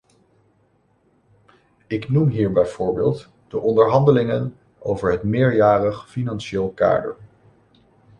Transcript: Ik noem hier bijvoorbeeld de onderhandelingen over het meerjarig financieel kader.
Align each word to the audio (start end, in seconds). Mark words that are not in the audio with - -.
Ik 1.87 2.09
noem 2.09 2.27
hier 2.29 2.51
bijvoorbeeld 2.51 3.29
de 3.47 3.59
onderhandelingen 3.59 4.55
over 4.79 5.11
het 5.11 5.23
meerjarig 5.23 6.09
financieel 6.09 6.71
kader. 6.71 7.15